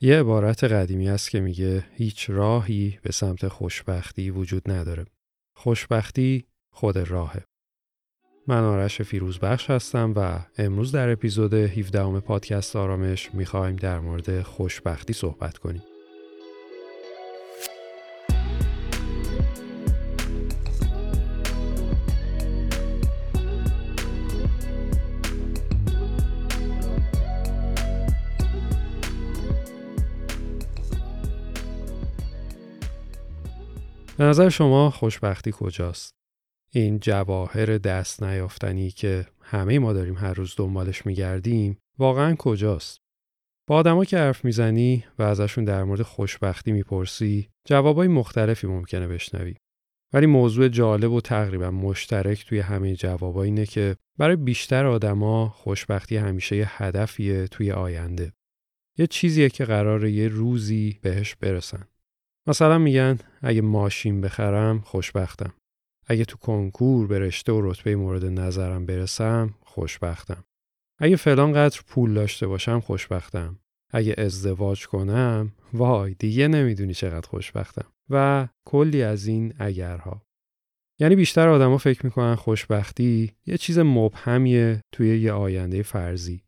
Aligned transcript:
یه 0.00 0.20
عبارت 0.20 0.64
قدیمی 0.64 1.08
است 1.08 1.30
که 1.30 1.40
میگه 1.40 1.86
هیچ 1.92 2.30
راهی 2.30 2.98
به 3.02 3.12
سمت 3.12 3.48
خوشبختی 3.48 4.30
وجود 4.30 4.70
نداره. 4.70 5.04
خوشبختی 5.56 6.44
خود 6.72 6.98
راهه. 6.98 7.44
من 8.46 8.64
آرش 8.64 9.02
فیروزبخش 9.02 9.70
هستم 9.70 10.12
و 10.16 10.38
امروز 10.58 10.92
در 10.92 11.12
اپیزود 11.12 11.54
17 11.54 12.20
پادکست 12.20 12.76
آرامش 12.76 13.34
می‌خوایم 13.34 13.76
در 13.76 14.00
مورد 14.00 14.42
خوشبختی 14.42 15.12
صحبت 15.12 15.58
کنیم. 15.58 15.82
به 34.18 34.24
نظر 34.24 34.48
شما 34.48 34.90
خوشبختی 34.90 35.50
کجاست؟ 35.54 36.14
این 36.70 36.98
جواهر 37.00 37.78
دست 37.78 38.22
نیافتنی 38.22 38.90
که 38.90 39.26
همه 39.42 39.78
ما 39.78 39.92
داریم 39.92 40.16
هر 40.16 40.34
روز 40.34 40.54
دنبالش 40.56 41.06
میگردیم 41.06 41.78
واقعا 41.98 42.34
کجاست؟ 42.34 43.00
با 43.66 43.76
آدما 43.76 44.04
که 44.04 44.18
حرف 44.18 44.44
می‌زنی 44.44 45.04
و 45.18 45.22
ازشون 45.22 45.64
در 45.64 45.84
مورد 45.84 46.02
خوشبختی 46.02 46.72
می‌پرسی 46.72 47.48
جوابای 47.64 48.08
مختلفی 48.08 48.66
ممکنه 48.66 49.08
بشنوی. 49.08 49.54
ولی 50.12 50.26
موضوع 50.26 50.68
جالب 50.68 51.12
و 51.12 51.20
تقریبا 51.20 51.70
مشترک 51.70 52.46
توی 52.46 52.58
همه 52.58 52.96
جوابا 52.96 53.42
اینه 53.42 53.66
که 53.66 53.96
برای 54.18 54.36
بیشتر 54.36 54.86
آدما 54.86 55.48
خوشبختی 55.48 56.16
همیشه 56.16 56.56
یه 56.56 56.82
هدفیه 56.82 57.48
توی 57.48 57.72
آینده. 57.72 58.32
یه 58.98 59.06
چیزیه 59.06 59.48
که 59.48 59.64
قراره 59.64 60.10
یه 60.10 60.28
روزی 60.28 60.98
بهش 61.02 61.34
برسن. 61.34 61.84
مثلا 62.46 62.78
میگن 62.78 63.18
اگه 63.42 63.60
ماشین 63.60 64.20
بخرم 64.20 64.80
خوشبختم. 64.80 65.52
اگه 66.06 66.24
تو 66.24 66.36
کنکور 66.36 67.06
به 67.06 67.18
رشته 67.18 67.52
و 67.52 67.70
رتبه 67.70 67.96
مورد 67.96 68.24
نظرم 68.24 68.86
برسم 68.86 69.54
خوشبختم. 69.60 70.44
اگه 70.98 71.16
فلان 71.16 71.52
قدر 71.52 71.80
پول 71.86 72.14
داشته 72.14 72.46
باشم 72.46 72.80
خوشبختم. 72.80 73.58
اگه 73.92 74.14
ازدواج 74.18 74.86
کنم 74.86 75.52
وای 75.72 76.14
دیگه 76.14 76.48
نمی‌دونی 76.48 76.94
چقدر 76.94 77.28
خوشبختم 77.28 77.86
و 78.10 78.48
کلی 78.64 79.02
از 79.02 79.26
این 79.26 79.54
اگرها. 79.58 80.22
یعنی 81.00 81.16
بیشتر 81.16 81.48
آدما 81.48 81.78
فکر 81.78 82.06
می‌کنن 82.06 82.34
خوشبختی 82.34 83.36
یه 83.46 83.56
چیز 83.56 83.78
مبهمیه 83.78 84.80
توی 84.92 85.20
یه 85.20 85.32
آینده 85.32 85.82
فرضی. 85.82 86.42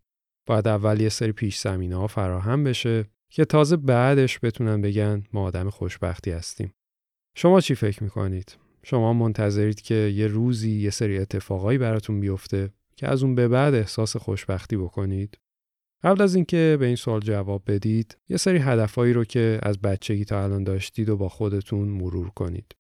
باید 0.46 0.68
اول 0.68 1.00
یه 1.00 1.08
سری 1.08 1.32
پیش 1.32 1.58
زمینه 1.58 1.96
ها 1.96 2.06
فراهم 2.06 2.64
بشه 2.64 3.04
که 3.30 3.44
تازه 3.44 3.76
بعدش 3.76 4.38
بتونن 4.42 4.80
بگن 4.80 5.22
ما 5.32 5.42
آدم 5.42 5.70
خوشبختی 5.70 6.30
هستیم. 6.30 6.72
شما 7.36 7.60
چی 7.60 7.74
فکر 7.74 8.02
می‌کنید؟ 8.02 8.56
شما 8.82 9.12
منتظرید 9.12 9.80
که 9.80 9.94
یه 9.94 10.26
روزی 10.26 10.70
یه 10.70 10.90
سری 10.90 11.18
اتفاقایی 11.18 11.78
براتون 11.78 12.20
بیفته 12.20 12.70
که 12.96 13.08
از 13.08 13.22
اون 13.22 13.34
به 13.34 13.48
بعد 13.48 13.74
احساس 13.74 14.16
خوشبختی 14.16 14.76
بکنید؟ 14.76 15.38
قبل 16.04 16.22
از 16.22 16.34
اینکه 16.34 16.76
به 16.80 16.86
این 16.86 16.96
سوال 16.96 17.20
جواب 17.20 17.62
بدید، 17.66 18.18
یه 18.28 18.36
سری 18.36 18.58
هدفهایی 18.58 19.12
رو 19.12 19.24
که 19.24 19.60
از 19.62 19.80
بچگی 19.80 20.24
تا 20.24 20.44
الان 20.44 20.64
داشتید 20.64 21.08
و 21.08 21.16
با 21.16 21.28
خودتون 21.28 21.88
مرور 21.88 22.30
کنید. 22.30 22.76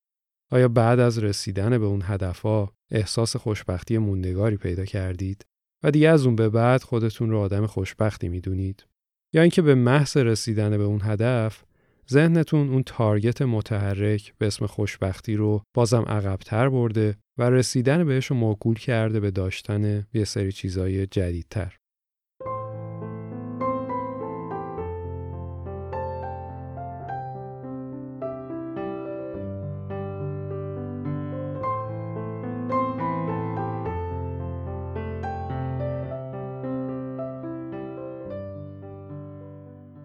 آیا 0.50 0.68
بعد 0.68 1.00
از 1.00 1.18
رسیدن 1.18 1.78
به 1.78 1.86
اون 1.86 2.02
هدفها 2.04 2.72
احساس 2.90 3.36
خوشبختی 3.36 3.98
موندگاری 3.98 4.56
پیدا 4.56 4.84
کردید 4.84 5.46
و 5.82 5.90
دیگه 5.90 6.08
از 6.08 6.26
اون 6.26 6.36
به 6.36 6.48
بعد 6.48 6.82
خودتون 6.82 7.30
رو 7.30 7.38
آدم 7.38 7.66
خوشبختی 7.66 8.28
می‌دونید؟ 8.28 8.86
یا 9.32 9.42
اینکه 9.42 9.62
به 9.62 9.74
محض 9.74 10.16
رسیدن 10.16 10.78
به 10.78 10.84
اون 10.84 11.00
هدف 11.04 11.64
ذهنتون 12.10 12.68
اون 12.70 12.82
تارگت 12.82 13.42
متحرک 13.42 14.34
به 14.38 14.46
اسم 14.46 14.66
خوشبختی 14.66 15.36
رو 15.36 15.62
بازم 15.74 16.02
عقبتر 16.02 16.68
برده 16.68 17.16
و 17.38 17.50
رسیدن 17.50 18.04
بهش 18.04 18.26
رو 18.26 18.36
موکول 18.36 18.74
کرده 18.74 19.20
به 19.20 19.30
داشتن 19.30 20.06
یه 20.14 20.24
سری 20.24 20.52
چیزای 20.52 21.06
جدیدتر. 21.06 21.76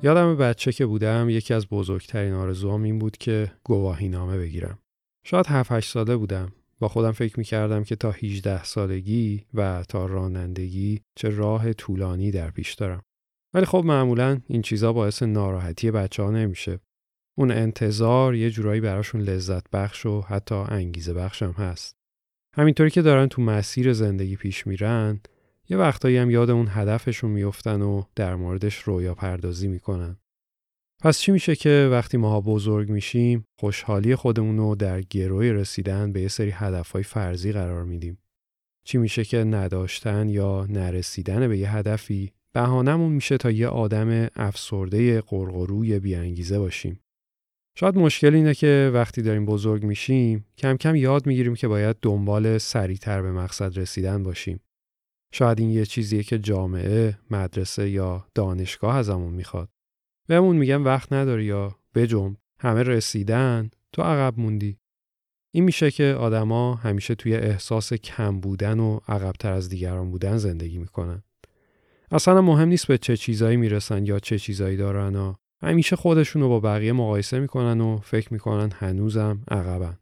یادم 0.03 0.35
بچه 0.35 0.71
که 0.71 0.85
بودم 0.85 1.29
یکی 1.29 1.53
از 1.53 1.67
بزرگترین 1.67 2.33
آرزوهام 2.33 2.83
این 2.83 2.99
بود 2.99 3.17
که 3.17 3.51
گواهی 3.63 4.09
نامه 4.09 4.37
بگیرم. 4.37 4.79
شاید 5.25 5.47
7 5.47 5.79
ساله 5.79 6.17
بودم. 6.17 6.51
با 6.79 6.87
خودم 6.87 7.11
فکر 7.11 7.39
می 7.39 7.43
کردم 7.43 7.83
که 7.83 7.95
تا 7.95 8.11
18 8.11 8.63
سالگی 8.63 9.45
و 9.53 9.83
تا 9.89 10.05
رانندگی 10.05 11.01
چه 11.15 11.29
راه 11.29 11.73
طولانی 11.73 12.31
در 12.31 12.51
پیش 12.51 12.73
دارم. 12.73 13.01
ولی 13.53 13.65
خب 13.65 13.83
معمولا 13.85 14.41
این 14.47 14.61
چیزا 14.61 14.93
باعث 14.93 15.23
ناراحتی 15.23 15.91
بچه 15.91 16.23
ها 16.23 16.31
نمیشه. 16.31 16.79
اون 17.37 17.51
انتظار 17.51 18.35
یه 18.35 18.49
جورایی 18.49 18.81
براشون 18.81 19.21
لذت 19.21 19.69
بخش 19.69 20.05
و 20.05 20.21
حتی 20.21 20.55
انگیزه 20.55 21.13
بخشم 21.13 21.51
هست. 21.51 21.95
همینطوری 22.55 22.89
که 22.89 23.01
دارن 23.01 23.27
تو 23.27 23.41
مسیر 23.41 23.93
زندگی 23.93 24.35
پیش 24.35 24.67
میرن 24.67 25.19
یه 25.69 25.77
وقتایی 25.77 26.17
هم 26.17 26.29
یاد 26.29 26.49
اون 26.49 26.67
هدفشون 26.69 27.31
میفتن 27.31 27.81
و 27.81 28.03
در 28.15 28.35
موردش 28.35 28.75
رویا 28.79 29.15
پردازی 29.15 29.67
می‌کنن. 29.67 30.17
پس 31.03 31.19
چی 31.19 31.31
میشه 31.31 31.55
که 31.55 31.89
وقتی 31.91 32.17
ماها 32.17 32.41
بزرگ 32.41 32.91
میشیم 32.91 33.45
خوشحالی 33.59 34.15
خودمون 34.15 34.57
رو 34.57 34.75
در 34.75 35.01
گروی 35.01 35.51
رسیدن 35.51 36.11
به 36.11 36.21
یه 36.21 36.27
سری 36.27 36.49
هدفهای 36.49 37.03
فرضی 37.03 37.51
قرار 37.51 37.83
میدیم؟ 37.83 38.17
چی 38.85 38.97
میشه 38.97 39.23
که 39.23 39.37
نداشتن 39.37 40.29
یا 40.29 40.67
نرسیدن 40.69 41.47
به 41.47 41.57
یه 41.57 41.75
هدفی 41.75 42.31
بهانمون 42.53 43.11
میشه 43.11 43.37
تا 43.37 43.51
یه 43.51 43.67
آدم 43.67 44.27
افسرده 44.35 45.21
قرقروی 45.21 45.99
بیانگیزه 45.99 46.59
باشیم؟ 46.59 46.99
شاید 47.77 47.97
مشکل 47.97 48.35
اینه 48.35 48.53
که 48.53 48.91
وقتی 48.93 49.21
داریم 49.21 49.45
بزرگ 49.45 49.83
میشیم 49.83 50.45
کم 50.57 50.77
کم 50.77 50.95
یاد 50.95 51.27
می‌گیریم 51.27 51.55
که 51.55 51.67
باید 51.67 51.95
دنبال 52.01 52.57
سریعتر 52.57 53.21
به 53.21 53.31
مقصد 53.31 53.79
رسیدن 53.79 54.23
باشیم. 54.23 54.59
شاید 55.35 55.59
این 55.59 55.69
یه 55.69 55.85
چیزیه 55.85 56.23
که 56.23 56.39
جامعه، 56.39 57.17
مدرسه 57.31 57.89
یا 57.89 58.25
دانشگاه 58.35 58.95
ازمون 58.95 59.33
می‌خواد. 59.33 59.69
بهمون 60.27 60.55
میگن 60.55 60.81
وقت 60.81 61.13
نداری 61.13 61.45
یا 61.45 61.75
بجنب 61.95 62.37
همه 62.59 62.83
رسیدن 62.83 63.69
تو 63.91 64.01
عقب 64.01 64.39
موندی. 64.39 64.77
این 65.51 65.63
میشه 65.63 65.91
که 65.91 66.03
آدما 66.03 66.75
همیشه 66.75 67.15
توی 67.15 67.35
احساس 67.35 67.93
کم 67.93 68.39
بودن 68.39 68.79
و 68.79 68.99
عقبتر 69.07 69.51
از 69.51 69.69
دیگران 69.69 70.11
بودن 70.11 70.37
زندگی 70.37 70.77
می‌کنن. 70.77 71.23
اصلا 72.11 72.41
مهم 72.41 72.67
نیست 72.67 72.87
به 72.87 72.97
چه 72.97 73.17
چیزایی 73.17 73.57
می‌رسن 73.57 74.05
یا 74.05 74.19
چه 74.19 74.39
چیزایی 74.39 74.77
دارن 74.77 75.15
و 75.15 75.33
همیشه 75.61 75.95
خودشون 75.95 76.41
رو 76.41 76.49
با 76.49 76.59
بقیه 76.59 76.93
مقایسه 76.93 77.39
می‌کنن 77.39 77.81
و 77.81 77.97
فکر 77.97 78.33
می‌کنن 78.33 78.71
هنوزم 78.71 79.43
عقبن. 79.51 79.97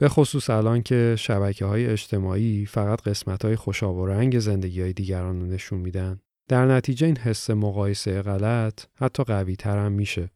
به 0.00 0.08
خصوص 0.08 0.50
الان 0.50 0.82
که 0.82 1.14
شبکه 1.18 1.64
های 1.64 1.86
اجتماعی 1.86 2.66
فقط 2.66 3.02
قسمت 3.02 3.44
های 3.44 3.56
خوشاب 3.56 3.96
و 3.96 4.06
رنگ 4.06 4.38
زندگی 4.38 4.82
های 4.82 4.92
دیگران 4.92 5.40
رو 5.40 5.46
نشون 5.46 5.78
میدن. 5.78 6.20
در 6.48 6.66
نتیجه 6.66 7.06
این 7.06 7.18
حس 7.18 7.50
مقایسه 7.50 8.22
غلط 8.22 8.84
حتی 8.94 9.24
قوی 9.24 9.56
تر 9.56 9.78
هم 9.78 9.92
میشه. 9.92 10.30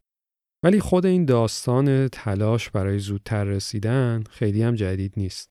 ولی 0.63 0.79
خود 0.79 1.05
این 1.05 1.25
داستان 1.25 2.07
تلاش 2.07 2.69
برای 2.69 2.99
زودتر 2.99 3.43
رسیدن 3.43 4.23
خیلی 4.29 4.63
هم 4.63 4.75
جدید 4.75 5.13
نیست. 5.17 5.49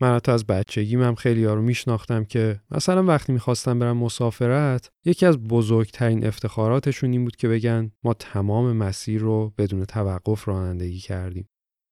من 0.00 0.16
حتی 0.16 0.32
از 0.32 0.46
بچگیم 0.46 1.02
هم 1.02 1.14
خیلی 1.14 1.44
ها 1.44 1.54
رو 1.54 1.62
میشناختم 1.62 2.24
که 2.24 2.60
مثلا 2.70 3.02
وقتی 3.04 3.32
می‌خواستم 3.32 3.78
برم 3.78 3.96
مسافرت 3.96 4.90
یکی 5.04 5.26
از 5.26 5.38
بزرگترین 5.38 6.26
افتخاراتشون 6.26 7.10
این 7.10 7.24
بود 7.24 7.36
که 7.36 7.48
بگن 7.48 7.90
ما 8.04 8.14
تمام 8.14 8.76
مسیر 8.76 9.20
رو 9.20 9.54
بدون 9.58 9.84
توقف 9.84 10.48
رانندگی 10.48 10.98
کردیم. 10.98 11.48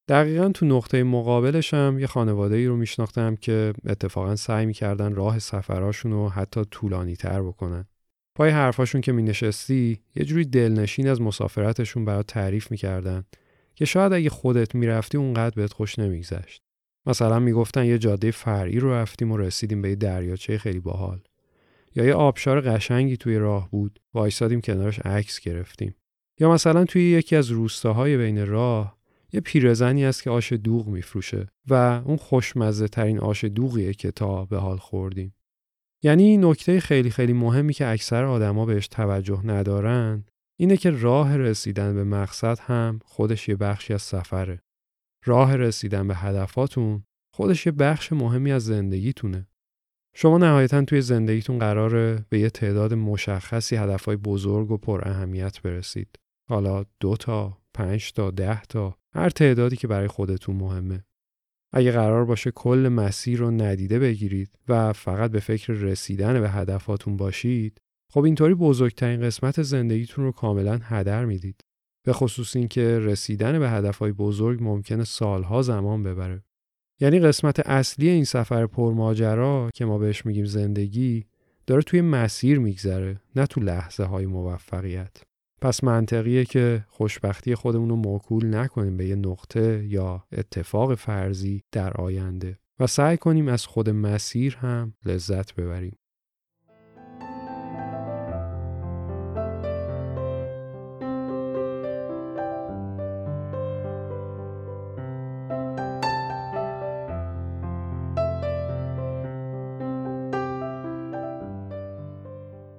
دقیقا 0.08 0.48
تو 0.48 0.66
نقطه 0.66 1.02
مقابلش 1.02 1.74
هم 1.74 1.98
یه 1.98 2.06
خانواده 2.06 2.56
ای 2.56 2.66
رو 2.66 2.76
میشناختم 2.76 3.36
که 3.36 3.72
اتفاقا 3.86 4.36
سعی 4.36 4.66
می‌کردن 4.66 5.14
راه 5.14 5.38
سفراشون 5.38 6.12
رو 6.12 6.28
حتی 6.28 6.64
طولانی 6.64 7.16
تر 7.16 7.42
بکنن. 7.42 7.84
پای 8.34 8.50
حرفاشون 8.50 9.00
که 9.00 9.12
مینشستی 9.12 10.00
یه 10.16 10.24
جوری 10.24 10.44
دلنشین 10.44 11.08
از 11.08 11.20
مسافرتشون 11.20 12.04
برات 12.04 12.26
تعریف 12.26 12.70
می‌کردن 12.70 13.24
که 13.74 13.84
شاید 13.84 14.12
اگه 14.12 14.30
خودت 14.30 14.74
می‌رفتی 14.74 15.18
اونقدر 15.18 15.54
بهت 15.56 15.72
خوش 15.72 15.98
نمیگذشت. 15.98 16.62
مثلا 17.06 17.38
می‌گفتن 17.38 17.84
یه 17.84 17.98
جاده 17.98 18.30
فرعی 18.30 18.80
رو 18.80 18.92
رفتیم 18.92 19.32
و 19.32 19.36
رسیدیم 19.36 19.82
به 19.82 19.88
یه 19.88 19.94
دریاچه 19.94 20.58
خیلی 20.58 20.80
باحال. 20.80 21.20
یا 21.96 22.04
یه 22.04 22.14
آبشار 22.14 22.60
قشنگی 22.60 23.16
توی 23.16 23.38
راه 23.38 23.70
بود 23.70 24.00
وایسادیم 24.14 24.60
کنارش 24.60 24.98
عکس 24.98 25.40
گرفتیم. 25.40 25.94
یا 26.40 26.50
مثلا 26.50 26.84
توی 26.84 27.10
یکی 27.10 27.36
از 27.36 27.50
روستاهای 27.50 28.16
بین 28.16 28.46
راه 28.46 28.98
یه 29.34 29.40
پیرزنی 29.40 30.04
است 30.04 30.22
که 30.22 30.31
آش 30.31 30.52
دوغ 30.52 30.86
میفروشه 30.86 31.46
و 31.69 32.02
اون 32.04 32.16
خوشمزه 32.16 32.88
ترین 32.88 33.19
آش 33.19 33.44
دوغیه 33.44 33.94
که 33.94 34.10
تا 34.10 34.44
به 34.44 34.58
حال 34.58 34.76
خوردیم. 34.76 35.34
یعنی 36.02 36.36
نکته 36.36 36.81
خیلی 36.81 37.10
خیلی 37.10 37.32
مهمی 37.32 37.72
که 37.72 37.86
اکثر 37.86 38.25
آدما 38.25 38.66
بهش 38.66 38.88
توجه 38.88 39.46
ندارن 39.46 40.25
اینه 40.58 40.76
که 40.76 40.90
راه 40.90 41.36
رسیدن 41.36 41.94
به 41.94 42.04
مقصد 42.04 42.58
هم 42.58 43.00
خودش 43.04 43.48
یه 43.48 43.56
بخشی 43.56 43.94
از 43.94 44.02
سفره. 44.02 44.62
راه 45.25 45.56
رسیدن 45.56 46.08
به 46.08 46.14
هدفاتون 46.14 47.04
خودش 47.34 47.66
یه 47.66 47.72
بخش 47.72 48.12
مهمی 48.12 48.52
از 48.52 48.64
زندگیتونه. 48.64 49.46
شما 50.14 50.38
نهایتا 50.38 50.84
توی 50.84 51.00
زندگیتون 51.00 51.58
قراره 51.58 52.26
به 52.28 52.38
یه 52.38 52.50
تعداد 52.50 52.94
مشخصی 52.94 53.76
هدفهای 53.76 54.16
بزرگ 54.16 54.70
و 54.70 54.76
پر 54.76 55.08
اهمیت 55.08 55.62
برسید. 55.62 56.08
حالا 56.48 56.84
دو 57.00 57.16
تا، 57.16 57.63
پنج 57.75 58.12
تا، 58.12 58.31
ده 58.31 58.62
تا، 58.62 58.97
هر 59.12 59.31
تعدادی 59.31 59.76
که 59.76 59.88
برای 59.88 60.09
خودتون 60.09 60.56
مهمه. 60.56 61.05
اگه 61.73 61.93
قرار 61.93 62.25
باشه 62.25 62.50
کل 62.50 62.88
مسیر 62.93 63.38
رو 63.38 63.50
ندیده 63.50 63.99
بگیرید 63.99 64.59
و 64.69 64.93
فقط 64.93 65.31
به 65.31 65.41
فکر 65.41 65.73
رسیدن 65.73 66.41
به 66.41 66.50
هدفاتون 66.50 67.17
باشید، 67.17 67.81
خب 68.12 68.25
اینطوری 68.25 68.55
بزرگترین 68.55 69.21
قسمت 69.21 69.62
زندگیتون 69.62 70.25
رو 70.25 70.32
کاملا 70.32 70.81
هدر 70.82 71.25
می‌دید. 71.25 71.61
به 72.05 72.12
خصوص 72.12 72.56
اینکه 72.56 72.99
رسیدن 72.99 73.59
به 73.59 73.71
هدفهای 73.71 74.12
بزرگ 74.12 74.62
ممکنه 74.62 75.05
سالها 75.05 75.62
زمان 75.62 76.03
ببره. 76.03 76.43
یعنی 77.00 77.21
قسمت 77.21 77.61
اصلی 77.61 78.09
این 78.09 78.25
سفر 78.25 78.67
پرماجرا 78.67 79.71
که 79.75 79.85
ما 79.85 79.99
بهش 79.99 80.26
میگیم 80.26 80.44
زندگی 80.44 81.26
داره 81.67 81.82
توی 81.82 82.00
مسیر 82.00 82.59
میگذره 82.59 83.21
نه 83.37 83.47
تو 83.47 83.61
لحظه 83.61 84.05
های 84.05 84.26
موفقیت. 84.26 85.23
پس 85.64 85.84
منطقیه 85.84 86.44
که 86.44 86.84
خوشبختی 86.88 87.55
خودمون 87.55 87.88
رو 87.88 87.96
موکول 87.96 88.55
نکنیم 88.55 88.96
به 88.96 89.06
یه 89.06 89.14
نقطه 89.16 89.84
یا 89.88 90.25
اتفاق 90.32 90.94
فرضی 90.94 91.62
در 91.72 91.93
آینده 91.93 92.58
و 92.81 92.87
سعی 92.87 93.16
کنیم 93.16 93.49
از 93.49 93.66
خود 93.66 93.90
مسیر 93.90 94.56
هم 94.56 94.94
لذت 95.05 95.55
ببریم. 95.55 95.99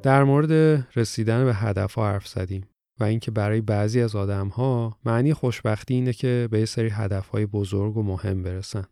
در 0.04 0.24
مورد 0.24 0.52
رسیدن 0.96 1.46
به 1.46 1.54
هدف 1.54 1.94
ها 1.94 2.08
حرف 2.08 2.28
زدیم 2.28 2.68
و 3.00 3.04
اینکه 3.04 3.32
برای 3.32 3.62
بعضی 3.62 4.02
از 4.02 4.16
آدم 4.16 4.48
ها 4.48 5.00
معنی 5.06 5.34
خوشبختی 5.34 5.94
اینه 5.94 6.14
که 6.14 6.48
به 6.52 6.60
یه 6.60 6.66
سری 6.66 6.90
هدف 6.90 7.28
های 7.28 7.46
بزرگ 7.46 7.98
و 7.98 8.04
مهم 8.04 8.44
برسن. 8.44 8.86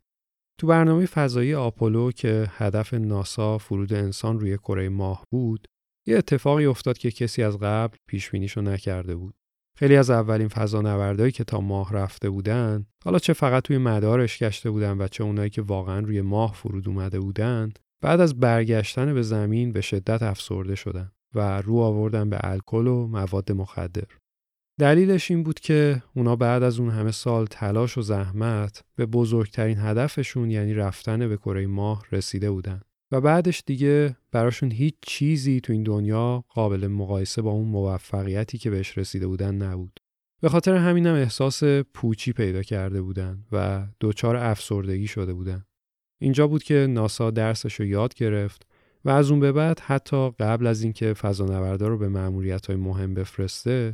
تو 0.60 0.68
برنامه 0.68 1.06
فضایی 1.06 1.54
آپولو 1.54 2.12
که 2.12 2.48
هدف 2.50 2.94
ناسا 2.94 3.58
فرود 3.58 3.94
انسان 3.94 4.40
روی 4.40 4.58
کره 4.58 4.90
ماه 4.90 5.26
بود، 5.32 5.68
یه 6.08 6.18
اتفاقی 6.18 6.66
افتاد 6.66 6.98
که 6.98 7.12
کسی 7.12 7.44
از 7.44 7.58
قبل 7.60 7.98
پیش 8.08 8.30
بینیشو 8.30 8.62
نکرده 8.62 9.16
بود. 9.16 9.36
خیلی 9.78 9.96
از 9.96 10.10
اولین 10.10 10.48
فضانوردایی 10.48 11.32
که 11.32 11.44
تا 11.44 11.60
ماه 11.62 11.94
رفته 11.94 12.30
بودن، 12.30 12.86
حالا 13.06 13.20
چه 13.20 13.34
فقط 13.34 13.64
توی 13.64 13.78
مدارش 13.78 14.44
گشته 14.44 14.70
بودن 14.70 14.98
و 14.98 15.08
چه 15.08 15.24
اونایی 15.24 15.50
که 15.50 15.62
واقعا 15.62 16.00
روی 16.00 16.22
ماه 16.22 16.54
فرود 16.54 16.88
اومده 16.88 17.20
بودن، 17.20 17.72
بعد 18.02 18.20
از 18.20 18.40
برگشتن 18.40 19.14
به 19.14 19.22
زمین 19.22 19.72
به 19.72 19.82
شدت 19.82 20.24
افسرده 20.24 20.76
شدن 20.76 21.12
و 21.36 21.62
رو 21.62 21.78
آوردن 21.78 22.30
به 22.30 22.38
الکل 22.42 22.88
و 22.88 23.08
مواد 23.08 23.52
مخدر. 23.52 24.08
دلیلش 24.80 25.32
این 25.32 25.44
بود 25.44 25.60
که 25.60 26.04
اونا 26.16 26.36
بعد 26.36 26.64
از 26.64 26.80
اون 26.80 26.90
همه 26.90 27.12
سال 27.12 27.46
تلاش 27.46 27.98
و 27.98 28.02
زحمت 28.02 28.84
به 28.96 29.06
بزرگترین 29.06 29.78
هدفشون 29.78 30.52
یعنی 30.52 30.74
رفتن 30.74 31.28
به 31.28 31.38
کره 31.38 31.68
ماه 31.68 32.06
رسیده 32.12 32.52
بودن 32.52 32.82
و 33.12 33.22
بعدش 33.22 33.64
دیگه 33.66 34.18
براشون 34.32 34.72
هیچ 34.72 34.96
چیزی 35.02 35.62
تو 35.62 35.74
این 35.74 35.84
دنیا 35.84 36.44
قابل 36.50 36.88
مقایسه 36.88 37.42
با 37.42 37.52
اون 37.52 37.68
موفقیتی 37.68 38.58
که 38.58 38.70
بهش 38.70 38.98
رسیده 38.98 39.28
بودن 39.28 39.56
نبود. 39.56 40.00
به 40.42 40.50
خاطر 40.50 40.76
همینم 40.76 41.16
احساس 41.16 41.64
پوچی 41.94 42.34
پیدا 42.34 42.64
کرده 42.64 43.02
بودن 43.02 43.46
و 43.52 43.88
دچار 44.02 44.36
افسردگی 44.36 45.08
شده 45.08 45.34
بودن. 45.34 45.66
اینجا 46.22 46.48
بود 46.48 46.64
که 46.64 46.88
ناسا 46.90 47.32
درسش 47.32 47.74
رو 47.74 47.86
یاد 47.86 48.14
گرفت 48.14 48.68
و 49.06 49.10
از 49.10 49.32
اون 49.32 49.40
به 49.40 49.52
بعد 49.52 49.80
حتی 49.80 50.30
قبل 50.30 50.68
از 50.68 50.84
اینکه 50.84 51.14
فضانوردا 51.14 51.88
رو 51.88 51.98
به 51.98 52.10
مأموریت 52.10 52.66
های 52.66 52.76
مهم 52.76 53.14
بفرسته 53.14 53.94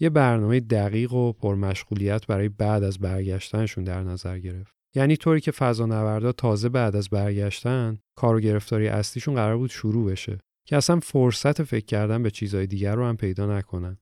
یه 0.00 0.10
برنامه 0.10 0.60
دقیق 0.60 1.12
و 1.12 1.32
پرمشغولیت 1.32 2.26
برای 2.26 2.48
بعد 2.48 2.82
از 2.82 2.98
برگشتنشون 2.98 3.84
در 3.84 4.02
نظر 4.02 4.38
گرفت. 4.38 4.74
یعنی 4.94 5.16
طوری 5.16 5.40
که 5.40 5.50
فضانوردا 5.50 6.32
تازه 6.32 6.68
بعد 6.68 6.96
از 6.96 7.08
برگشتن 7.08 7.98
کار 8.16 8.36
و 8.36 8.40
گرفتاری 8.40 8.88
اصلیشون 8.88 9.34
قرار 9.34 9.56
بود 9.56 9.70
شروع 9.70 10.10
بشه 10.10 10.38
که 10.66 10.76
اصلا 10.76 11.00
فرصت 11.00 11.62
فکر 11.62 11.84
کردن 11.84 12.22
به 12.22 12.30
چیزهای 12.30 12.66
دیگر 12.66 12.94
رو 12.94 13.04
هم 13.04 13.16
پیدا 13.16 13.58
نکنن. 13.58 13.98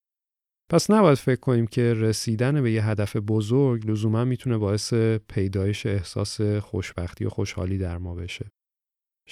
پس 0.70 0.90
نباید 0.90 1.18
فکر 1.18 1.40
کنیم 1.40 1.66
که 1.66 1.94
رسیدن 1.94 2.62
به 2.62 2.72
یه 2.72 2.88
هدف 2.88 3.16
بزرگ 3.16 3.90
لزوما 3.90 4.24
می‌تونه 4.24 4.58
باعث 4.58 4.94
پیدایش 5.28 5.86
احساس 5.86 6.40
خوشبختی 6.40 7.24
و 7.24 7.28
خوشحالی 7.28 7.78
در 7.78 7.98
ما 7.98 8.14
بشه. 8.14 8.51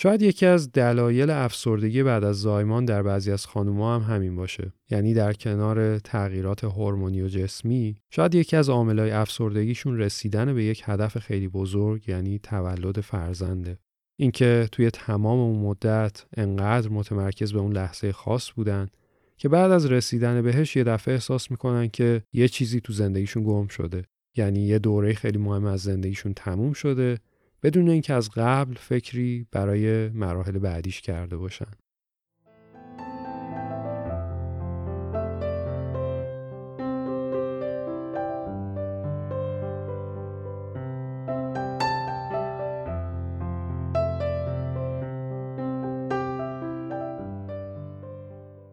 شاید 0.03 0.23
یکی 0.23 0.47
از 0.47 0.73
دلایل 0.73 1.31
افسردگی 1.31 2.03
بعد 2.03 2.25
از 2.25 2.41
زایمان 2.41 2.85
در 2.85 3.03
بعضی 3.03 3.33
از 3.33 3.47
خانوما 3.47 3.95
هم 3.99 4.15
همین 4.15 4.37
باشه. 4.37 4.73
یعنی 4.91 5.15
در 5.15 5.33
کنار 5.33 5.99
تغییرات 5.99 6.65
هورمونی 6.65 7.23
و 7.23 7.29
جسمی، 7.29 7.97
شاید 8.11 8.35
یکی 8.35 8.57
از 8.57 8.69
عاملای 8.69 9.11
افسردگیشون 9.11 9.99
رسیدن 9.99 10.55
به 10.55 10.65
یک 10.65 10.83
هدف 10.85 11.19
خیلی 11.19 11.49
بزرگ 11.49 12.09
یعنی 12.09 12.39
تولد 12.39 13.01
فرزنده. 13.01 13.79
اینکه 14.17 14.69
توی 14.73 14.91
تمام 14.91 15.39
اون 15.39 15.59
مدت 15.59 16.25
انقدر 16.37 16.89
متمرکز 16.89 17.53
به 17.53 17.59
اون 17.59 17.73
لحظه 17.73 18.13
خاص 18.13 18.51
بودن 18.53 18.89
که 19.37 19.49
بعد 19.49 19.71
از 19.71 19.87
رسیدن 19.87 20.43
بهش 20.43 20.77
یه 20.77 20.85
دفعه 20.85 21.15
احساس 21.15 21.51
می‌کنن 21.51 21.89
که 21.89 22.23
یه 22.33 22.49
چیزی 22.49 22.81
تو 22.81 22.93
زندگیشون 22.93 23.43
گم 23.45 23.67
شده 23.67 24.05
یعنی 24.37 24.61
یه 24.61 24.79
دوره 24.79 25.15
خیلی 25.15 25.39
مهم 25.39 25.65
از 25.65 25.81
زندگیشون 25.81 26.33
تموم 26.35 26.73
شده 26.73 27.19
بدون 27.63 27.89
اینکه 27.89 28.15
از 28.15 28.31
قبل 28.31 28.75
فکری 28.75 29.47
برای 29.53 30.09
مراحل 30.09 30.59
بعدیش 30.59 31.01
کرده 31.01 31.37
باشن. 31.37 31.71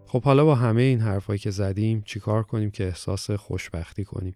خب 0.06 0.24
حالا 0.24 0.46
با 0.46 0.56
همه 0.56 0.82
این 0.82 1.00
حرفایی 1.00 1.40
که 1.40 1.52
زدیم 1.52 2.02
چیکار 2.06 2.44
کنیم 2.44 2.72
که 2.72 2.86
احساس 2.86 3.32
خوشبختی 3.32 4.06
کنیم؟ 4.06 4.36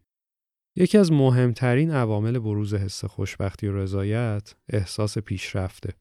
یکی 0.75 0.97
از 0.97 1.11
مهمترین 1.11 1.91
عوامل 1.91 2.39
بروز 2.39 2.73
حس 2.73 3.05
خوشبختی 3.05 3.67
و 3.67 3.75
رضایت 3.77 4.55
احساس 4.69 5.17
پیشرفته. 5.17 5.93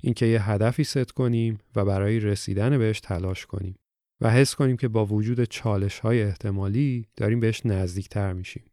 اینکه 0.00 0.26
یه 0.26 0.50
هدفی 0.50 0.84
ست 0.84 1.10
کنیم 1.10 1.58
و 1.76 1.84
برای 1.84 2.20
رسیدن 2.20 2.78
بهش 2.78 3.00
تلاش 3.00 3.46
کنیم 3.46 3.74
و 4.20 4.30
حس 4.30 4.54
کنیم 4.54 4.76
که 4.76 4.88
با 4.88 5.06
وجود 5.06 5.44
چالش 5.44 5.98
های 5.98 6.22
احتمالی 6.22 7.06
داریم 7.16 7.40
بهش 7.40 7.66
نزدیکتر 7.66 8.32
میشیم. 8.32 8.64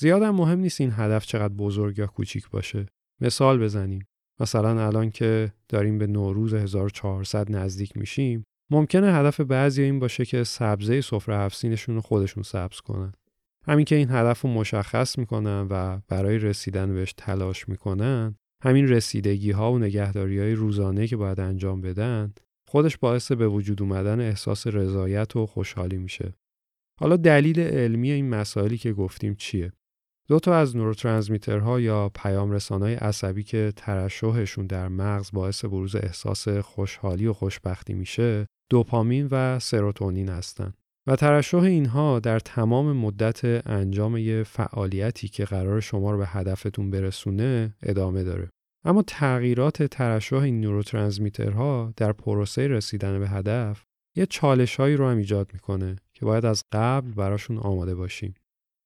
زیاد 0.00 0.22
مهم 0.22 0.58
نیست 0.58 0.80
این 0.80 0.92
هدف 0.96 1.26
چقدر 1.26 1.54
بزرگ 1.54 1.98
یا 1.98 2.06
کوچیک 2.06 2.50
باشه. 2.50 2.86
مثال 3.20 3.58
بزنیم. 3.64 4.06
مثلا 4.40 4.86
الان 4.86 5.10
که 5.10 5.52
داریم 5.68 5.98
به 5.98 6.06
نوروز 6.06 6.54
1400 6.54 7.50
نزدیک 7.50 7.96
میشیم 7.96 8.44
ممکنه 8.70 9.14
هدف 9.14 9.40
بعضی 9.40 9.82
این 9.82 9.98
باشه 9.98 10.24
که 10.24 10.44
سبزه 10.44 11.00
سفره 11.00 11.36
هفسینشون 11.36 11.94
رو 11.94 12.00
خودشون 12.00 12.42
سبز 12.42 12.80
کنن. 12.80 13.12
همین 13.66 13.84
که 13.84 13.96
این 13.96 14.10
هدف 14.10 14.40
رو 14.40 14.50
مشخص 14.50 15.18
می‌کنن 15.18 15.66
و 15.70 16.00
برای 16.08 16.38
رسیدن 16.38 16.94
بهش 16.94 17.14
تلاش 17.16 17.68
می‌کنن 17.68 18.36
همین 18.62 18.88
رسیدگی 18.88 19.50
ها 19.50 19.72
و 19.72 19.78
نگهداری 19.78 20.38
های 20.38 20.52
روزانه 20.54 21.06
که 21.06 21.16
باید 21.16 21.40
انجام 21.40 21.80
بدن 21.80 22.34
خودش 22.68 22.98
باعث 22.98 23.32
به 23.32 23.48
وجود 23.48 23.82
اومدن 23.82 24.20
احساس 24.20 24.66
رضایت 24.66 25.36
و 25.36 25.46
خوشحالی 25.46 25.98
میشه. 25.98 26.34
حالا 27.00 27.16
دلیل 27.16 27.60
علمی 27.60 28.10
این 28.10 28.28
مسائلی 28.28 28.78
که 28.78 28.92
گفتیم 28.92 29.34
چیه؟ 29.34 29.72
دو 30.28 30.38
تا 30.38 30.56
از 30.56 30.76
نوروترانسمیترها 30.76 31.80
یا 31.80 32.08
پیام 32.14 32.50
رسانای 32.50 32.94
عصبی 32.94 33.42
که 33.42 33.72
ترشحشون 33.76 34.66
در 34.66 34.88
مغز 34.88 35.30
باعث 35.32 35.64
بروز 35.64 35.96
احساس 35.96 36.48
خوشحالی 36.48 37.26
و 37.26 37.32
خوشبختی 37.32 37.94
میشه 37.94 38.46
دوپامین 38.70 39.28
و 39.30 39.58
سروتونین 39.58 40.28
هستند. 40.28 40.81
و 41.06 41.16
ترشح 41.16 41.58
اینها 41.58 42.20
در 42.20 42.38
تمام 42.38 42.96
مدت 42.96 43.68
انجام 43.68 44.16
یه 44.16 44.42
فعالیتی 44.42 45.28
که 45.28 45.44
قرار 45.44 45.80
شما 45.80 46.10
رو 46.10 46.18
به 46.18 46.26
هدفتون 46.26 46.90
برسونه 46.90 47.74
ادامه 47.82 48.24
داره. 48.24 48.48
اما 48.84 49.02
تغییرات 49.02 49.82
ترشح 49.82 50.36
این 50.36 50.60
نوروترانسمیترها 50.60 51.92
در 51.96 52.12
پروسه 52.12 52.66
رسیدن 52.66 53.18
به 53.18 53.28
هدف 53.28 53.84
یه 54.16 54.26
چالش 54.26 54.76
هایی 54.76 54.96
رو 54.96 55.08
هم 55.08 55.16
ایجاد 55.16 55.50
می‌کنه 55.52 55.96
که 56.14 56.24
باید 56.24 56.44
از 56.44 56.64
قبل 56.72 57.10
براشون 57.10 57.58
آماده 57.58 57.94
باشیم. 57.94 58.34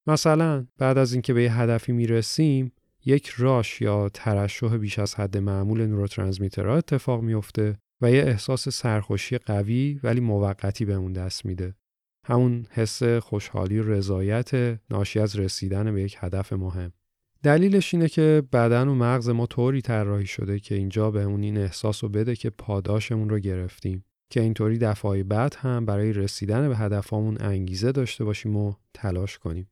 مثلا 0.06 0.66
بعد 0.78 0.98
از 0.98 1.12
اینکه 1.12 1.34
به 1.34 1.42
یه 1.42 1.60
هدفی 1.60 1.92
می‌رسیم 1.92 2.72
یک 3.04 3.28
راش 3.28 3.80
یا 3.80 4.08
ترشح 4.08 4.76
بیش 4.76 4.98
از 4.98 5.14
حد 5.14 5.36
معمول 5.36 5.86
نوروترانسمیترها 5.86 6.76
اتفاق 6.76 7.22
میفته 7.22 7.78
و 8.00 8.10
یه 8.10 8.22
احساس 8.22 8.68
سرخوشی 8.68 9.38
قوی 9.38 10.00
ولی 10.02 10.20
موقتی 10.20 10.84
بهمون 10.84 11.12
دست 11.12 11.46
میده. 11.46 11.74
همون 12.28 12.66
حس 12.70 13.02
خوشحالی 13.02 13.82
رضایت 13.82 14.78
ناشی 14.90 15.20
از 15.20 15.36
رسیدن 15.36 15.94
به 15.94 16.02
یک 16.02 16.16
هدف 16.20 16.52
مهم. 16.52 16.92
دلیلش 17.42 17.94
اینه 17.94 18.08
که 18.08 18.42
بدن 18.52 18.88
و 18.88 18.94
مغز 18.94 19.28
ما 19.28 19.46
طوری 19.46 19.80
طراحی 19.82 20.26
شده 20.26 20.58
که 20.58 20.74
اینجا 20.74 21.10
به 21.10 21.22
اون 21.22 21.42
این 21.42 21.58
احساس 21.58 22.04
رو 22.04 22.10
بده 22.10 22.36
که 22.36 22.50
پاداشمون 22.50 23.28
رو 23.28 23.38
گرفتیم. 23.38 24.04
که 24.30 24.40
اینطوری 24.40 24.78
دفعه 24.78 25.22
بعد 25.22 25.54
هم 25.58 25.86
برای 25.86 26.12
رسیدن 26.12 26.68
به 26.68 26.76
هدفمون 26.76 27.36
انگیزه 27.40 27.92
داشته 27.92 28.24
باشیم 28.24 28.56
و 28.56 28.74
تلاش 28.94 29.38
کنیم. 29.38 29.68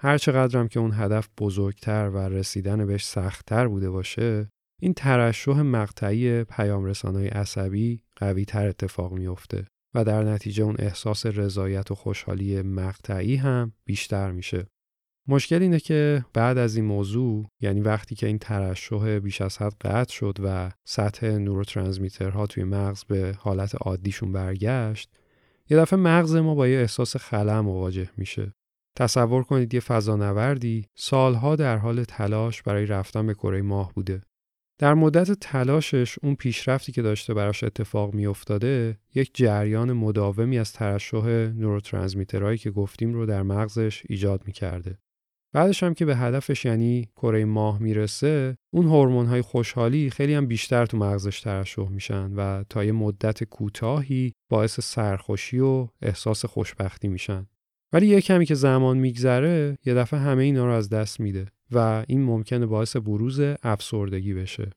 هر 0.00 0.18
چقدرم 0.18 0.68
که 0.68 0.80
اون 0.80 0.92
هدف 0.94 1.28
بزرگتر 1.38 2.08
و 2.08 2.18
رسیدن 2.18 2.86
بهش 2.86 3.04
سختتر 3.04 3.68
بوده 3.68 3.90
باشه 3.90 4.50
این 4.80 4.94
ترشح 4.94 5.60
مقطعی 5.60 6.44
پیام 6.44 6.84
رسانای 6.84 7.28
عصبی 7.28 8.02
قوی 8.16 8.44
تر 8.44 8.68
اتفاق 8.68 9.12
میافته. 9.12 9.66
و 9.94 10.04
در 10.04 10.24
نتیجه 10.24 10.64
اون 10.64 10.76
احساس 10.78 11.26
رضایت 11.26 11.90
و 11.90 11.94
خوشحالی 11.94 12.62
مقطعی 12.62 13.36
هم 13.36 13.72
بیشتر 13.84 14.30
میشه. 14.30 14.66
مشکل 15.28 15.62
اینه 15.62 15.80
که 15.80 16.24
بعد 16.32 16.58
از 16.58 16.76
این 16.76 16.84
موضوع 16.84 17.46
یعنی 17.60 17.80
وقتی 17.80 18.14
که 18.14 18.26
این 18.26 18.38
ترشح 18.38 19.18
بیش 19.18 19.40
از 19.40 19.58
حد 19.58 19.74
قطع 19.80 20.12
شد 20.12 20.38
و 20.44 20.70
سطح 20.84 21.26
نوروترانسمیترها 21.26 22.46
توی 22.46 22.64
مغز 22.64 23.04
به 23.04 23.34
حالت 23.38 23.74
عادیشون 23.74 24.32
برگشت 24.32 25.10
یه 25.70 25.76
دفعه 25.76 25.98
مغز 25.98 26.36
ما 26.36 26.54
با 26.54 26.68
یه 26.68 26.78
احساس 26.78 27.16
خلع 27.16 27.60
مواجه 27.60 28.10
میشه 28.16 28.54
تصور 28.96 29.42
کنید 29.42 29.74
یه 29.74 29.80
فضانوردی 29.80 30.86
سالها 30.94 31.56
در 31.56 31.76
حال 31.76 32.04
تلاش 32.04 32.62
برای 32.62 32.86
رفتن 32.86 33.26
به 33.26 33.34
کره 33.34 33.62
ماه 33.62 33.92
بوده 33.92 34.22
در 34.78 34.94
مدت 34.94 35.32
تلاشش 35.32 36.18
اون 36.22 36.34
پیشرفتی 36.34 36.92
که 36.92 37.02
داشته 37.02 37.34
براش 37.34 37.64
اتفاق 37.64 38.14
میافتاده 38.14 38.98
یک 39.14 39.30
جریان 39.34 39.92
مداومی 39.92 40.58
از 40.58 40.72
ترشح 40.72 41.26
نوروترانسمیترهایی 41.56 42.58
که 42.58 42.70
گفتیم 42.70 43.14
رو 43.14 43.26
در 43.26 43.42
مغزش 43.42 44.02
ایجاد 44.08 44.42
می‌کرده. 44.46 44.98
بعدش 45.54 45.82
هم 45.82 45.94
که 45.94 46.04
به 46.04 46.16
هدفش 46.16 46.64
یعنی 46.64 47.08
کره 47.16 47.44
ماه 47.44 47.82
می‌رسه 47.82 48.56
اون 48.70 48.86
هورمون 48.86 49.26
های 49.26 49.42
خوشحالی 49.42 50.10
خیلی 50.10 50.34
هم 50.34 50.46
بیشتر 50.46 50.86
تو 50.86 50.96
مغزش 50.96 51.40
ترشح 51.40 51.88
میشن 51.88 52.32
و 52.32 52.64
تا 52.68 52.84
یه 52.84 52.92
مدت 52.92 53.44
کوتاهی 53.44 54.32
باعث 54.50 54.80
سرخوشی 54.80 55.58
و 55.58 55.88
احساس 56.02 56.44
خوشبختی 56.44 57.08
میشن 57.08 57.46
ولی 57.92 58.06
یه 58.06 58.20
کمی 58.20 58.46
که 58.46 58.54
زمان 58.54 58.98
میگذره 58.98 59.78
یه 59.86 59.94
دفعه 59.94 60.20
همه 60.20 60.42
اینا 60.42 60.66
رو 60.66 60.72
از 60.72 60.88
دست 60.88 61.20
میده 61.20 61.46
و 61.70 62.04
این 62.08 62.22
ممکنه 62.22 62.66
باعث 62.66 62.96
بروز 62.96 63.40
افسردگی 63.62 64.34
بشه. 64.34 64.70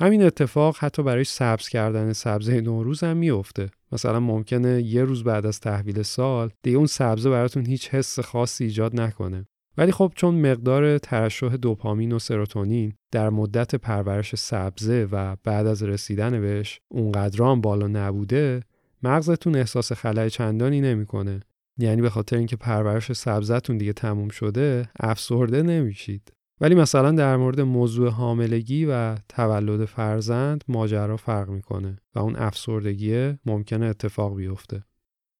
همین 0.00 0.22
اتفاق 0.22 0.76
حتی 0.78 1.02
برای 1.02 1.24
سبز 1.24 1.68
کردن 1.68 2.12
سبزه 2.12 2.60
نوروز 2.60 3.04
هم 3.04 3.16
میفته 3.16 3.70
مثلا 3.92 4.20
ممکنه 4.20 4.82
یه 4.82 5.04
روز 5.04 5.24
بعد 5.24 5.46
از 5.46 5.60
تحویل 5.60 6.02
سال 6.02 6.50
دیگه 6.62 6.76
اون 6.76 6.86
سبزه 6.86 7.30
براتون 7.30 7.66
هیچ 7.66 7.88
حس 7.88 8.20
خاصی 8.20 8.64
ایجاد 8.64 9.00
نکنه. 9.00 9.46
ولی 9.78 9.92
خب 9.92 10.12
چون 10.16 10.34
مقدار 10.34 10.98
ترشح 10.98 11.48
دوپامین 11.48 12.12
و 12.12 12.18
سروتونین 12.18 12.92
در 13.10 13.30
مدت 13.30 13.74
پرورش 13.74 14.34
سبزه 14.34 15.08
و 15.12 15.36
بعد 15.44 15.66
از 15.66 15.82
رسیدن 15.82 16.40
بهش 16.40 16.80
اونقدران 16.88 17.60
بالا 17.60 17.86
نبوده 17.86 18.60
مغزتون 19.02 19.56
احساس 19.56 19.92
خلای 19.92 20.30
چندانی 20.30 20.80
نمی‌کنه. 20.80 21.40
یعنی 21.78 22.02
به 22.02 22.10
خاطر 22.10 22.36
اینکه 22.36 22.56
پرورش 22.56 23.12
سبزتون 23.12 23.78
دیگه 23.78 23.92
تموم 23.92 24.28
شده 24.28 24.88
افسرده 25.00 25.62
نمیشید. 25.62 26.32
ولی 26.60 26.74
مثلا 26.74 27.12
در 27.12 27.36
مورد 27.36 27.60
موضوع 27.60 28.08
حاملگی 28.10 28.84
و 28.84 29.16
تولد 29.28 29.84
فرزند 29.84 30.64
ماجرا 30.68 31.16
فرق 31.16 31.48
می‌کنه 31.48 31.98
و 32.14 32.18
اون 32.18 32.36
افسردگی 32.36 33.34
ممکنه 33.46 33.86
اتفاق 33.86 34.36
بیفته. 34.36 34.84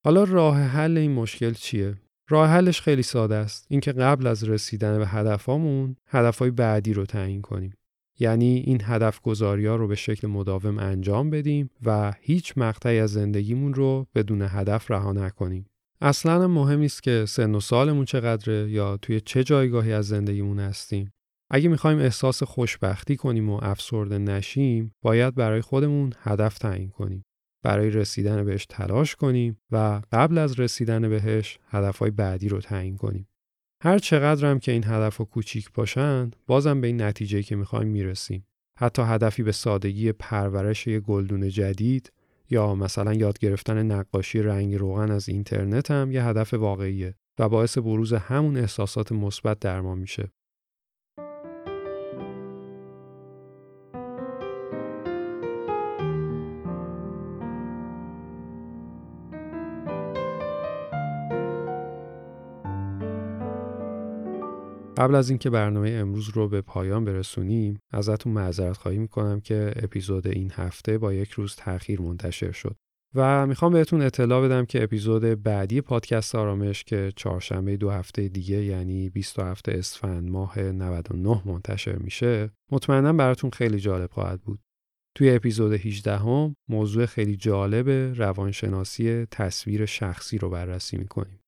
حالا 0.05 0.25
راه 0.25 0.59
حل 0.59 0.99
این 0.99 1.13
مشکل 1.13 1.53
چیه؟ 1.53 1.95
راه 2.29 2.49
حلش 2.49 2.81
خیلی 2.81 3.03
ساده 3.03 3.35
است. 3.35 3.67
اینکه 3.71 3.93
قبل 3.93 4.27
از 4.27 4.45
رسیدن 4.45 4.99
به 4.99 5.07
هدفامون 5.07 5.97
هدفهای 6.07 6.51
بعدی 6.51 6.93
رو 6.93 7.07
تعیین 7.07 7.43
کنیم. 7.43 7.73
یعنی 8.19 8.57
این 8.67 8.81
هدف 8.85 9.21
گذاری 9.21 9.67
ها 9.67 9.77
رو 9.77 9.89
به 9.89 9.95
شکل 9.95 10.27
مداوم 10.27 10.79
انجام 10.79 11.31
بدیم 11.31 11.71
و 11.83 12.13
هیچ 12.21 12.53
مقطعی 12.57 12.99
از 12.99 13.13
زندگیمون 13.13 13.75
رو 13.75 14.07
بدون 14.15 14.43
هدف 14.43 14.91
رها 14.91 15.13
نکنیم. 15.13 15.67
اصلا 16.05 16.49
مهم 16.49 16.79
نیست 16.79 17.03
که 17.03 17.25
سن 17.29 17.55
و 17.55 17.61
سالمون 17.61 18.05
چقدره 18.05 18.71
یا 18.71 18.97
توی 18.97 19.21
چه 19.21 19.45
جایگاهی 19.45 19.93
از 19.93 20.09
زندگیمون 20.09 20.61
هستیم. 20.61 21.13
اگه 21.51 21.69
می‌خوایم 21.69 21.99
احساس 21.99 22.43
خوشبختی 22.43 23.17
کنیم 23.17 23.51
و 23.51 23.59
افسرده 23.63 24.19
نشیم، 24.19 24.95
باید 25.03 25.35
برای 25.35 25.61
خودمون 25.61 26.13
هدف 26.19 26.59
تعیین 26.59 26.89
کنیم. 26.89 27.25
برای 27.65 27.91
رسیدن 27.91 28.45
بهش 28.45 28.67
تلاش 28.67 29.17
کنیم 29.17 29.59
و 29.71 30.03
قبل 30.13 30.39
از 30.39 30.61
رسیدن 30.61 31.09
بهش 31.09 31.59
هدفهای 31.69 32.11
بعدی 32.11 32.49
رو 32.49 32.61
تعیین 32.61 32.97
کنیم. 32.97 33.29
هر 33.83 33.99
چقدر 33.99 34.51
هم 34.51 34.59
که 34.59 34.73
این 34.73 34.85
هدف 34.85 35.21
و 35.21 35.25
کوچیک 35.25 35.73
باشن، 35.73 36.31
بازم 36.47 36.81
به 36.81 36.87
این 36.87 37.03
نتیجه 37.03 37.43
که 37.43 37.57
می‌خوایم 37.57 37.89
می‌رسیم. 37.89 38.47
حتی 38.79 39.03
هدفی 39.03 39.43
به 39.43 39.53
سادگی 39.53 40.13
پرورش 40.13 40.87
یه 40.87 41.01
گلدون 41.01 41.49
جدید 41.49 42.13
یا 42.53 42.75
مثلا 42.75 43.15
یاد 43.15 43.39
گرفتن 43.39 43.83
نقاشی 43.83 44.43
رنگ 44.43 44.75
روغن 44.75 45.11
از 45.11 45.29
اینترنت 45.29 45.91
هم 45.91 46.13
یه 46.13 46.25
هدف 46.25 46.55
واقعیه 46.55 47.15
و 47.39 47.49
باعث 47.49 47.79
بروز 47.79 48.13
همون 48.13 48.57
احساسات 48.57 49.13
مثبت 49.13 49.59
در 49.59 49.81
ما 49.81 49.95
میشه. 49.95 50.33
قبل 65.03 65.15
از 65.15 65.29
اینکه 65.31 65.51
برنامه 65.51 65.91
امروز 65.91 66.29
رو 66.29 66.49
به 66.49 66.61
پایان 66.61 67.05
برسونیم 67.05 67.79
ازتون 67.91 68.33
معذرت 68.33 68.77
خواهی 68.77 68.99
می‌کنم 68.99 69.41
که 69.41 69.73
اپیزود 69.77 70.27
این 70.27 70.51
هفته 70.55 70.99
با 70.99 71.13
یک 71.13 71.31
روز 71.31 71.57
تاخیر 71.57 72.01
منتشر 72.01 72.53
شد. 72.53 72.77
و 73.15 73.47
می‌خوام 73.47 73.73
بهتون 73.73 74.03
اطلاع 74.03 74.45
بدم 74.45 74.65
که 74.65 74.83
اپیزود 74.83 75.23
بعدی 75.23 75.81
پادکست 75.81 76.35
آرامش 76.35 76.85
که 76.85 77.13
چهارشنبه 77.17 77.77
دو 77.77 77.91
هفته 77.91 78.29
دیگه 78.29 78.65
یعنی 78.65 79.11
27 79.11 79.69
اسفند 79.69 80.31
ماه 80.31 80.59
99 80.59 81.43
منتشر 81.45 81.97
میشه 81.97 82.51
مطمئنا 82.73 83.13
براتون 83.13 83.51
خیلی 83.51 83.79
جالب 83.79 84.11
خواهد 84.11 84.41
بود. 84.41 84.61
توی 85.17 85.31
اپیزود 85.31 85.73
18 85.73 86.17
هم 86.17 86.57
موضوع 86.69 87.07
خیلی 87.07 87.37
جالب 87.37 87.89
روانشناسی 88.19 89.27
تصویر 89.31 89.87
شخصی 89.87 90.39
رو 90.39 90.51
بررسی 90.51 90.97
می‌کنیم. 90.97 91.42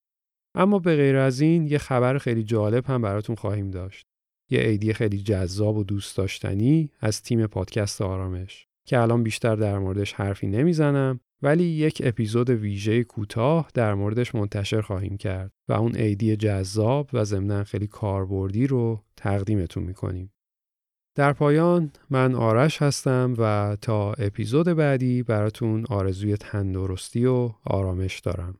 اما 0.55 0.79
به 0.79 0.97
غیر 0.97 1.17
از 1.17 1.41
این 1.41 1.67
یه 1.67 1.79
خبر 1.79 2.19
خیلی 2.19 2.45
جالب 2.45 2.87
هم 2.87 3.03
براتون 3.03 3.37
خواهیم 3.37 3.71
داشت. 3.71 4.07
یه 4.51 4.61
ایدی 4.61 4.93
خیلی 4.93 5.19
جذاب 5.19 5.77
و 5.77 5.85
دوست 5.85 6.17
داشتنی 6.17 6.91
از 7.01 7.23
تیم 7.23 7.47
پادکست 7.47 8.03
آرامش 8.03 8.67
که 8.87 8.99
الان 8.99 9.23
بیشتر 9.23 9.57
در 9.57 9.79
موردش 9.79 10.13
حرفی 10.13 10.47
نمی‌زنم 10.47 11.21
ولی 11.43 11.65
یک 11.65 12.03
اپیزود 12.05 12.51
ویژه 12.51 13.05
کوتاه 13.05 13.71
در 13.75 13.95
موردش 13.95 14.35
منتشر 14.35 14.81
خواهیم 14.81 15.17
کرد 15.17 15.53
و 15.69 15.73
اون 15.73 15.97
ایدی 15.97 16.37
جذاب 16.37 17.11
و 17.13 17.25
ضمنا 17.25 17.65
خیلی 17.65 17.87
کاربردی 17.87 18.67
رو 18.67 19.05
تقدیمتون 19.17 19.83
می‌کنیم. 19.83 20.33
در 21.17 21.33
پایان 21.33 21.93
من 22.11 22.35
آرش 22.35 22.83
هستم 22.83 23.35
و 23.39 23.77
تا 23.81 24.13
اپیزود 24.13 24.67
بعدی 24.67 25.23
براتون 25.23 25.85
آرزوی 25.89 26.37
تندرستی 26.37 27.27
و 27.27 27.51
آرامش 27.65 28.21
دارم. 28.21 28.59